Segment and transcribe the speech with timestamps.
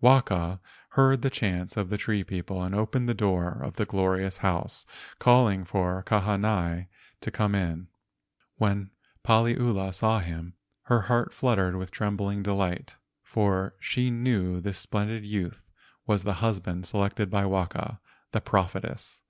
[0.00, 0.60] Waka
[0.90, 4.86] heard the chants of the tree people and opened the door of the glorious house,
[5.18, 6.86] calling for Kahanai
[7.20, 7.88] to come in.
[8.54, 8.92] When
[9.26, 15.68] Paliula saw him, her heart fluttered with trembling delight, for she knew this splendid youth
[16.06, 17.98] was the husband selected by Waka,
[18.30, 19.24] the prophetess.